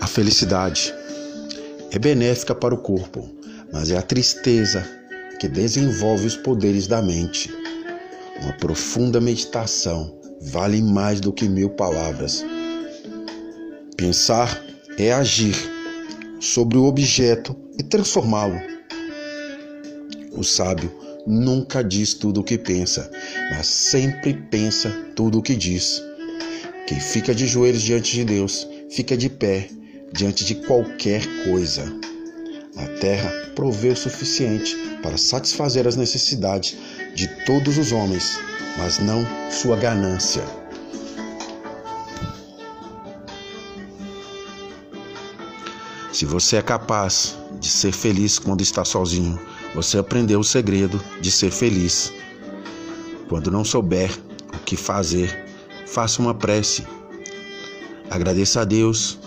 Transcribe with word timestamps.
A 0.00 0.06
felicidade 0.06 0.94
é 1.90 1.98
benéfica 1.98 2.54
para 2.54 2.74
o 2.74 2.78
corpo, 2.78 3.28
mas 3.72 3.90
é 3.90 3.96
a 3.96 4.02
tristeza 4.02 4.84
que 5.38 5.48
desenvolve 5.48 6.26
os 6.26 6.36
poderes 6.36 6.86
da 6.86 7.00
mente. 7.00 7.50
Uma 8.42 8.52
profunda 8.54 9.20
meditação 9.20 10.18
vale 10.40 10.82
mais 10.82 11.20
do 11.20 11.32
que 11.32 11.48
mil 11.48 11.70
palavras. 11.70 12.44
Pensar 13.96 14.62
é 14.96 15.12
agir 15.12 15.56
sobre 16.40 16.78
o 16.78 16.84
objeto 16.84 17.56
e 17.78 17.82
transformá-lo. 17.82 18.60
O 20.32 20.44
sábio 20.44 20.92
nunca 21.28 21.84
diz 21.84 22.14
tudo 22.14 22.40
o 22.40 22.44
que 22.44 22.56
pensa, 22.56 23.10
mas 23.50 23.66
sempre 23.66 24.32
pensa 24.32 24.90
tudo 25.14 25.38
o 25.38 25.42
que 25.42 25.54
diz. 25.54 26.02
Quem 26.86 26.98
fica 26.98 27.34
de 27.34 27.46
joelhos 27.46 27.82
diante 27.82 28.12
de 28.16 28.24
Deus, 28.24 28.66
fica 28.90 29.14
de 29.14 29.28
pé 29.28 29.68
diante 30.10 30.42
de 30.42 30.54
qualquer 30.54 31.22
coisa. 31.44 31.84
A 32.76 32.86
terra 33.00 33.30
provê 33.54 33.90
o 33.90 33.96
suficiente 33.96 34.74
para 35.02 35.18
satisfazer 35.18 35.86
as 35.86 35.96
necessidades 35.96 36.76
de 37.14 37.28
todos 37.44 37.76
os 37.76 37.92
homens, 37.92 38.38
mas 38.78 38.98
não 38.98 39.26
sua 39.50 39.76
ganância. 39.76 40.42
Se 46.10 46.24
você 46.24 46.56
é 46.56 46.62
capaz 46.62 47.36
de 47.60 47.68
ser 47.68 47.92
feliz 47.92 48.38
quando 48.38 48.62
está 48.62 48.84
sozinho, 48.84 49.38
você 49.74 49.98
aprendeu 49.98 50.40
o 50.40 50.44
segredo 50.44 51.00
de 51.20 51.30
ser 51.30 51.50
feliz. 51.50 52.12
Quando 53.28 53.50
não 53.50 53.64
souber 53.64 54.10
o 54.54 54.58
que 54.64 54.76
fazer, 54.76 55.46
faça 55.86 56.20
uma 56.20 56.34
prece. 56.34 56.86
Agradeça 58.10 58.62
a 58.62 58.64
Deus. 58.64 59.18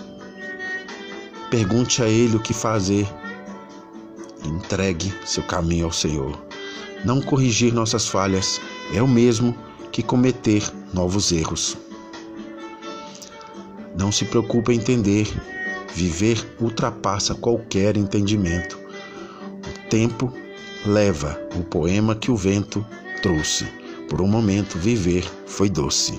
Pergunte 1.49 2.01
a 2.01 2.07
Ele 2.07 2.35
o 2.37 2.41
que 2.41 2.53
fazer. 2.53 3.07
Entregue 4.43 5.13
seu 5.25 5.43
caminho 5.43 5.85
ao 5.85 5.91
Senhor. 5.91 6.37
Não 7.05 7.21
corrigir 7.21 7.73
nossas 7.73 8.07
falhas 8.07 8.59
é 8.93 9.01
o 9.01 9.07
mesmo 9.07 9.55
que 9.91 10.01
cometer 10.01 10.63
novos 10.93 11.31
erros. 11.31 11.77
Não 13.97 14.11
se 14.11 14.25
preocupe 14.25 14.71
em 14.71 14.77
entender. 14.77 15.27
Viver 15.93 16.55
ultrapassa 16.59 17.35
qualquer 17.35 17.97
entendimento. 17.97 18.80
Tempo 19.91 20.31
leva 20.85 21.37
o 21.53 21.63
poema 21.65 22.15
que 22.15 22.31
o 22.31 22.35
vento 22.37 22.85
trouxe. 23.21 23.65
Por 24.09 24.21
um 24.21 24.27
momento, 24.27 24.79
viver 24.79 25.29
foi 25.45 25.69
doce. 25.69 26.17